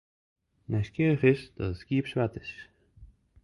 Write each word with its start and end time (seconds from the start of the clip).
Nijsgjirrich 0.69 1.23
is 1.33 1.41
dat 1.57 1.71
it 1.73 1.79
skiep 1.81 2.05
swart 2.11 2.33
is. 2.43 2.51